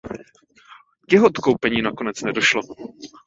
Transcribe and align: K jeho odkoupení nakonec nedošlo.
K 1.07 1.11
jeho 1.13 1.27
odkoupení 1.27 1.81
nakonec 1.81 2.21
nedošlo. 2.21 2.61